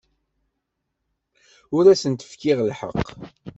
Ur 1.75 1.85
asent-kfiɣ 1.91 2.59
lḥeqq. 2.69 3.07